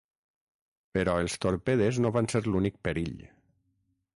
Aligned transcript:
Però 0.97 1.13
els 1.25 1.35
torpedes 1.45 1.99
no 2.05 2.13
van 2.17 2.31
ser 2.35 2.41
l'únic 2.47 2.81
perill. 2.89 3.23